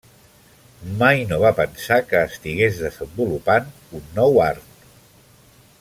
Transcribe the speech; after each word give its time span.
Mai 1.01 1.19
no 1.31 1.37
va 1.43 1.51
pensar 1.59 1.99
que 2.13 2.23
estigués 2.31 2.81
desenvolupant 2.87 3.69
un 4.01 4.09
nou 4.19 4.41
art. 4.51 4.85